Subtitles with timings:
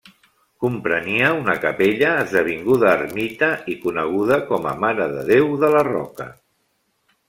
[0.63, 6.33] Comprenia una capella, esdevinguda ermita i coneguda com a Mare de Déu de la Roca.